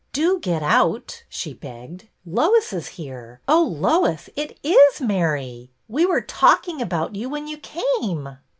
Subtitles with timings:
[0.13, 2.07] ''Do get out," she begged.
[2.25, 3.39] Lois is here.
[3.47, 5.69] Oh, Lois, it is Mary.
[5.87, 8.37] We were talking about you when you came."